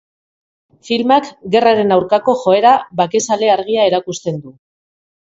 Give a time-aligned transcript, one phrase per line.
[0.87, 4.55] Filmak gerraren aurkako joera bakezale argia erakusten du.